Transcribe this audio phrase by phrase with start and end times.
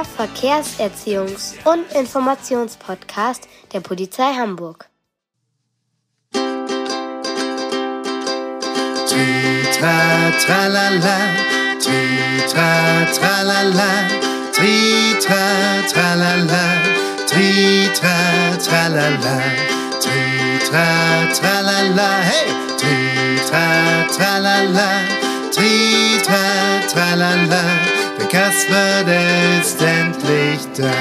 [0.00, 4.88] Der Verkehrserziehungs- und Informationspodcast der Polizei Hamburg.
[9.06, 9.98] Tritra,
[10.42, 11.18] tralala,
[11.78, 13.90] tritra, tralala,
[14.54, 15.42] tritra,
[15.92, 16.64] tralala,
[17.26, 18.16] tritra,
[18.64, 19.36] tralala,
[20.00, 20.86] tritra,
[21.38, 22.48] tralala, hey,
[22.78, 23.64] tritra,
[24.16, 24.88] tralala,
[25.52, 26.42] tritra,
[26.90, 30.92] tralala, Kasper, der ist endlich da.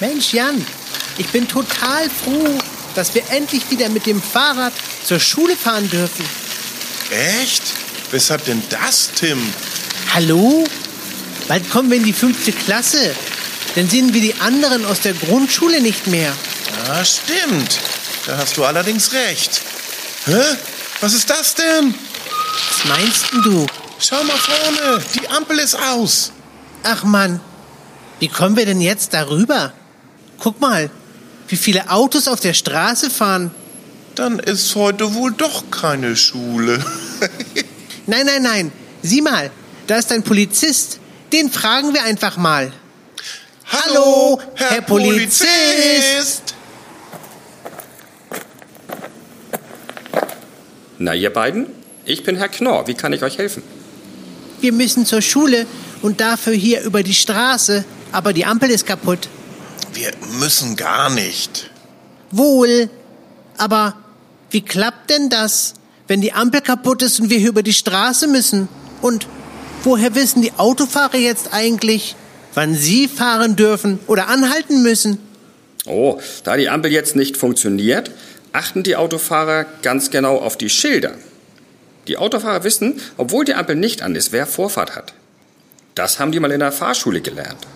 [0.00, 0.64] Mensch, Jan,
[1.16, 2.58] ich bin total froh,
[2.96, 4.72] dass wir endlich wieder mit dem Fahrrad
[5.04, 6.24] zur Schule fahren dürfen.
[7.40, 7.62] Echt?
[8.10, 9.38] Weshalb denn das, Tim?
[10.12, 10.66] Hallo?
[11.46, 13.14] Bald kommen wir in die fünfte Klasse.
[13.76, 16.32] Dann sehen wir die anderen aus der Grundschule nicht mehr.
[16.88, 17.78] Ah, stimmt.
[18.26, 19.60] Da hast du allerdings recht.
[20.26, 20.42] Hä?
[21.00, 21.94] Was ist das denn?
[22.82, 23.66] Was meinst denn du?
[23.98, 26.32] Schau mal vorne, die Ampel ist aus.
[26.82, 27.40] Ach Mann,
[28.20, 29.74] wie kommen wir denn jetzt darüber?
[30.38, 30.88] Guck mal,
[31.48, 33.50] wie viele Autos auf der Straße fahren.
[34.14, 36.82] Dann ist heute wohl doch keine Schule.
[38.06, 38.72] Nein, nein, nein.
[39.02, 39.52] Sieh mal,
[39.86, 40.98] da ist ein Polizist.
[41.32, 42.72] Den fragen wir einfach mal.
[43.66, 46.54] Hallo, Herr Polizist.
[50.98, 51.79] Na, ihr beiden?
[52.04, 52.86] Ich bin Herr Knorr.
[52.86, 53.62] Wie kann ich euch helfen?
[54.60, 55.66] Wir müssen zur Schule
[56.02, 57.84] und dafür hier über die Straße.
[58.12, 59.28] Aber die Ampel ist kaputt.
[59.92, 61.70] Wir müssen gar nicht.
[62.30, 62.90] Wohl.
[63.56, 63.94] Aber
[64.50, 65.74] wie klappt denn das,
[66.08, 68.68] wenn die Ampel kaputt ist und wir hier über die Straße müssen?
[69.00, 69.26] Und
[69.84, 72.16] woher wissen die Autofahrer jetzt eigentlich,
[72.54, 75.18] wann sie fahren dürfen oder anhalten müssen?
[75.86, 78.10] Oh, da die Ampel jetzt nicht funktioniert,
[78.52, 81.14] achten die Autofahrer ganz genau auf die Schilder.
[82.10, 85.14] Die Autofahrer wissen, obwohl die Ampel nicht an ist, wer Vorfahrt hat.
[85.94, 87.68] Das haben die mal in der Fahrschule gelernt.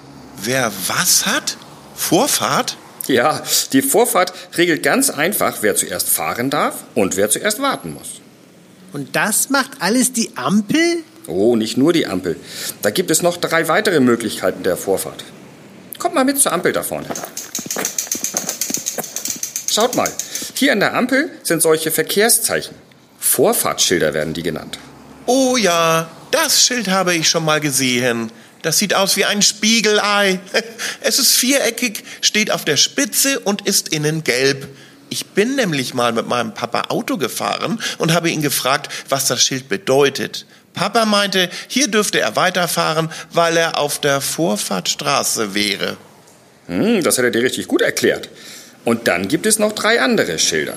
[0.43, 1.57] Wer was hat?
[1.95, 2.77] Vorfahrt?
[3.07, 8.21] Ja, die Vorfahrt regelt ganz einfach, wer zuerst fahren darf und wer zuerst warten muss.
[8.93, 11.05] Und das macht alles die Ampel?
[11.29, 12.35] Oh, nicht nur die Ampel.
[12.83, 15.23] Da gibt es noch drei weitere Möglichkeiten der Vorfahrt.
[16.01, 17.07] Kommt mal mit zur Ampel da vorne.
[19.71, 20.11] Schaut mal,
[20.55, 22.75] hier an der Ampel sind solche Verkehrszeichen.
[23.25, 24.79] Vorfahrtsschilder werden die genannt.
[25.27, 28.31] Oh ja, das Schild habe ich schon mal gesehen.
[28.63, 30.39] Das sieht aus wie ein Spiegelei.
[31.01, 34.69] Es ist viereckig, steht auf der Spitze und ist innen gelb.
[35.09, 39.43] Ich bin nämlich mal mit meinem Papa Auto gefahren und habe ihn gefragt, was das
[39.43, 40.47] Schild bedeutet.
[40.73, 45.97] Papa meinte, hier dürfte er weiterfahren, weil er auf der Vorfahrtstraße wäre.
[46.67, 48.29] Hm, das hat er dir richtig gut erklärt.
[48.85, 50.77] Und dann gibt es noch drei andere Schilder.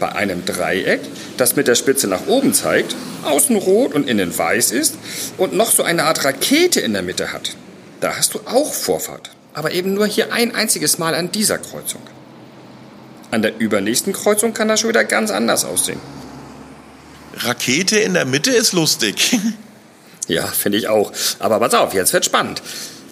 [0.00, 1.00] Bei einem Dreieck,
[1.36, 4.96] das mit der Spitze nach oben zeigt, außen rot und innen weiß ist
[5.38, 7.56] und noch so eine Art Rakete in der Mitte hat.
[8.00, 12.02] Da hast du auch Vorfahrt, aber eben nur hier ein einziges Mal an dieser Kreuzung.
[13.30, 16.00] An der übernächsten Kreuzung kann das schon wieder ganz anders aussehen.
[17.36, 19.38] Rakete in der Mitte ist lustig.
[20.26, 21.12] Ja, finde ich auch.
[21.38, 22.62] Aber pass auf, jetzt wird spannend.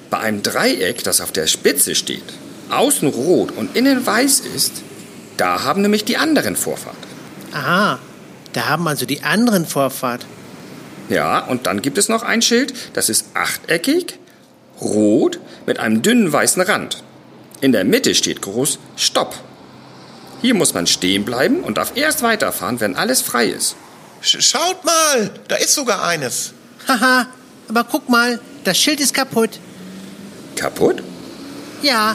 [0.08, 2.24] Bei einem Dreieck, das auf der Spitze steht,
[2.70, 4.72] außen rot und innen weiß ist,
[5.42, 6.94] da haben nämlich die anderen Vorfahrt.
[7.52, 7.98] Aha,
[8.52, 10.24] da haben also die anderen Vorfahrt.
[11.08, 14.20] Ja, und dann gibt es noch ein Schild, das ist achteckig,
[14.80, 17.02] rot, mit einem dünnen weißen Rand.
[17.60, 19.34] In der Mitte steht groß Stopp.
[20.42, 23.74] Hier muss man stehen bleiben und darf erst weiterfahren, wenn alles frei ist.
[24.20, 26.52] Sch schaut mal, da ist sogar eines.
[26.86, 27.26] Haha,
[27.68, 29.58] aber guck mal, das Schild ist kaputt.
[30.54, 31.02] Kaputt?
[31.82, 32.14] Ja,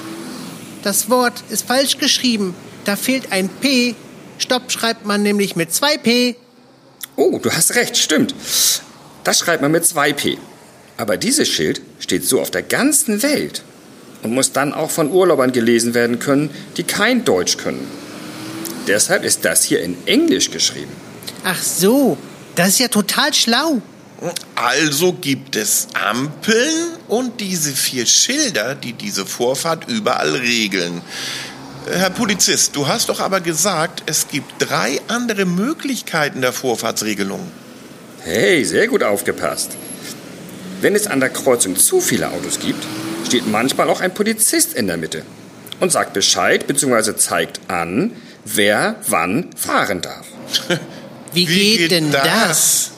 [0.82, 2.56] das Wort ist falsch geschrieben.
[2.88, 3.96] Da fehlt ein P.
[4.38, 6.38] Stopp schreibt man nämlich mit zwei P.
[7.18, 8.34] Oh, du hast recht, stimmt.
[9.26, 10.38] Das schreibt man mit 2P.
[10.96, 13.62] Aber dieses Schild steht so auf der ganzen Welt
[14.24, 17.86] und muss dann auch von Urlaubern gelesen werden können, die kein Deutsch können.
[18.88, 20.92] Deshalb ist das hier in Englisch geschrieben.
[21.44, 22.18] Ach so,
[22.56, 23.82] das ist ja total schlau.
[24.56, 31.02] Also gibt es Ampeln und diese vier Schilder, die diese Vorfahrt überall regeln.
[31.90, 37.40] Herr Polizist, du hast doch aber gesagt, es gibt drei andere Möglichkeiten der Vorfahrtsregelung.
[38.24, 39.78] Hey, sehr gut aufgepasst.
[40.82, 42.86] Wenn es an der Kreuzung zu viele Autos gibt,
[43.26, 45.24] steht manchmal auch ein Polizist in der Mitte
[45.80, 47.16] und sagt Bescheid bzw.
[47.16, 48.12] zeigt an,
[48.44, 50.26] wer wann fahren darf.
[51.34, 52.92] Wie, geht, denn das?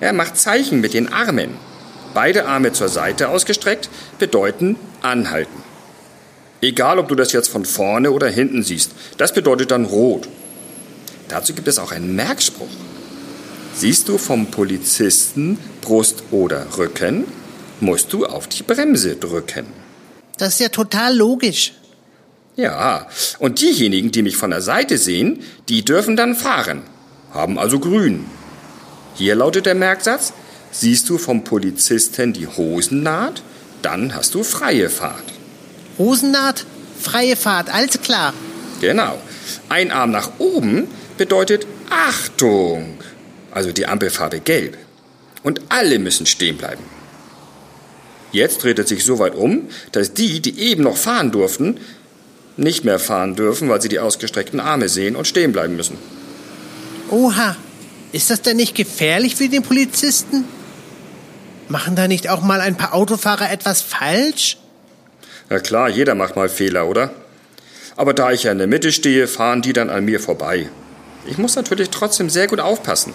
[0.00, 1.56] Er macht Zeichen mit den Armen.
[2.14, 5.62] Beide Arme zur Seite ausgestreckt bedeuten anhalten.
[6.64, 8.92] Egal, ob du das jetzt von vorne oder hinten siehst.
[9.18, 10.26] Das bedeutet dann rot.
[11.28, 12.70] Dazu gibt es auch einen Merkspruch.
[13.74, 17.24] Siehst du vom Polizisten Brust oder Rücken,
[17.80, 19.66] musst du auf die Bremse drücken.
[20.38, 21.74] Das ist ja total logisch.
[22.56, 23.08] Ja,
[23.38, 26.80] und diejenigen, die mich von der Seite sehen, die dürfen dann fahren,
[27.34, 28.24] haben also grün.
[29.16, 30.32] Hier lautet der Merksatz,
[30.70, 33.42] siehst du vom Polizisten die Hosennaht,
[33.82, 35.33] dann hast du freie Fahrt.
[35.98, 36.66] Hosennaht,
[36.98, 38.32] freie Fahrt, alles klar.
[38.80, 39.18] Genau.
[39.68, 42.98] Ein Arm nach oben bedeutet Achtung,
[43.50, 44.76] also die Ampelfarbe gelb.
[45.42, 46.82] Und alle müssen stehen bleiben.
[48.32, 51.78] Jetzt dreht es sich so weit um, dass die, die eben noch fahren durften,
[52.56, 55.98] nicht mehr fahren dürfen, weil sie die ausgestreckten Arme sehen und stehen bleiben müssen.
[57.10, 57.56] Oha,
[58.12, 60.44] ist das denn nicht gefährlich für den Polizisten?
[61.68, 64.58] Machen da nicht auch mal ein paar Autofahrer etwas falsch?
[65.54, 67.14] Ja klar, jeder macht mal Fehler, oder?
[67.94, 70.68] Aber da ich ja in der Mitte stehe, fahren die dann an mir vorbei.
[71.26, 73.12] Ich muss natürlich trotzdem sehr gut aufpassen.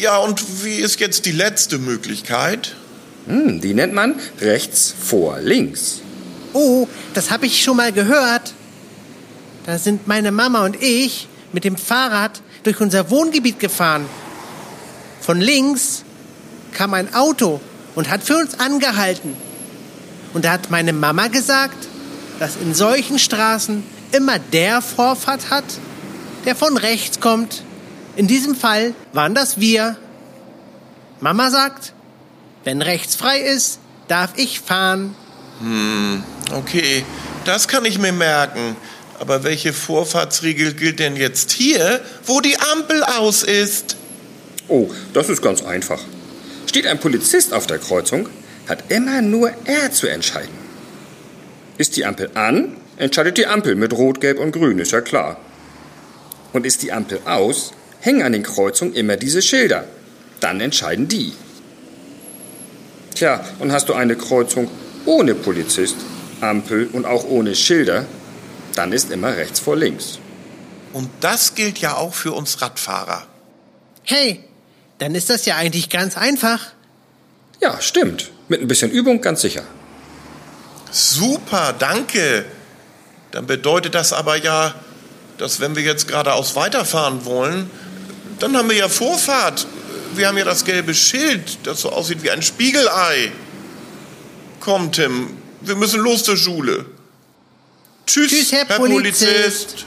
[0.00, 2.76] Ja, und wie ist jetzt die letzte Möglichkeit?
[3.26, 6.02] Hm, die nennt man rechts vor links.
[6.52, 8.54] Oh, das habe ich schon mal gehört.
[9.66, 14.06] Da sind meine Mama und ich mit dem Fahrrad durch unser Wohngebiet gefahren.
[15.20, 16.04] Von links
[16.74, 17.60] kam ein Auto
[17.96, 19.49] und hat für uns angehalten.
[20.32, 21.88] Und da hat meine Mama gesagt,
[22.38, 23.82] dass in solchen Straßen
[24.12, 25.64] immer der Vorfahrt hat,
[26.44, 27.62] der von rechts kommt.
[28.16, 29.96] In diesem Fall waren das wir.
[31.20, 31.92] Mama sagt,
[32.64, 33.78] wenn rechts frei ist,
[34.08, 35.14] darf ich fahren.
[36.52, 37.04] Okay,
[37.44, 38.76] das kann ich mir merken.
[39.18, 43.96] Aber welche Vorfahrtsregel gilt denn jetzt hier, wo die Ampel aus ist?
[44.66, 46.00] Oh, das ist ganz einfach.
[46.66, 48.30] Steht ein Polizist auf der Kreuzung,
[48.70, 50.54] hat immer nur er zu entscheiden.
[51.76, 55.38] Ist die Ampel an, entscheidet die Ampel mit Rot, Gelb und Grün, ist ja klar.
[56.52, 59.84] Und ist die Ampel aus, hängen an den Kreuzungen immer diese Schilder.
[60.38, 61.32] Dann entscheiden die.
[63.14, 64.70] Tja, und hast du eine Kreuzung
[65.04, 65.96] ohne Polizist,
[66.40, 68.06] Ampel und auch ohne Schilder,
[68.76, 70.20] dann ist immer rechts vor links.
[70.92, 73.26] Und das gilt ja auch für uns Radfahrer.
[74.04, 74.44] Hey,
[74.98, 76.72] dann ist das ja eigentlich ganz einfach.
[77.60, 78.30] Ja, stimmt.
[78.50, 79.62] Mit ein bisschen Übung ganz sicher.
[80.90, 82.44] Super, danke.
[83.30, 84.74] Dann bedeutet das aber ja,
[85.38, 87.70] dass wenn wir jetzt geradeaus weiterfahren wollen,
[88.40, 89.68] dann haben wir ja Vorfahrt.
[90.16, 93.30] Wir haben ja das gelbe Schild, das so aussieht wie ein Spiegelei.
[94.58, 96.86] Komm, Tim, wir müssen los zur Schule.
[98.04, 99.84] Tschüss, Tschüss, Herr Polizist.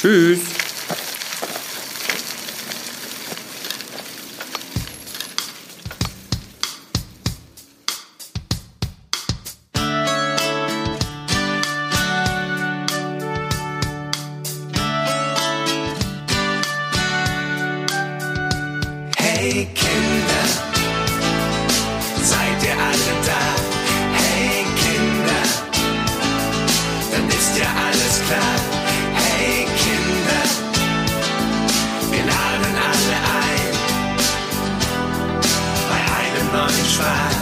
[0.00, 0.38] Tschüss.
[19.44, 20.46] Hey Kinder,
[22.22, 23.42] seid ihr alle da?
[24.16, 25.44] Hey Kinder,
[27.12, 28.56] dann ist ja alles klar.
[29.12, 30.44] Hey Kinder,
[32.10, 33.74] wir laden alle ein
[35.90, 37.33] bei einem neuen Spaß.